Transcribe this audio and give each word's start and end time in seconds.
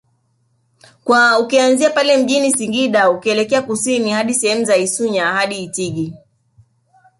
kwa 1.03 1.39
ukianzia 1.39 1.89
pale 1.89 2.17
mjini 2.17 2.51
Singida 2.53 3.09
ukielekea 3.09 3.61
Kusini 3.61 4.11
hadi 4.11 4.33
sehemu 4.33 4.65
za 4.65 4.77
Issuna 4.77 5.33
hadi 5.33 5.63
Itigi 5.63 6.13